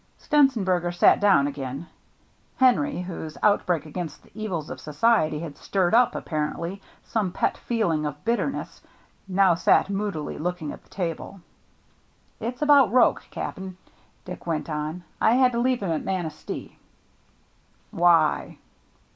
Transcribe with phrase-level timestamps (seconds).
[0.17, 1.85] Stenzenberger sat down again.
[2.57, 8.03] Henry, whose outbreak against the evils of society had stirred up, apparently, some pet feeling
[8.07, 8.81] of bitterness,
[9.27, 11.39] now sat moodily looking at the table.
[12.39, 13.77] "It's about Roche, Cap'n,"
[14.25, 15.03] Dick went on.
[15.21, 16.79] "I had to leave him at Manistee."
[17.91, 18.57] "Why?"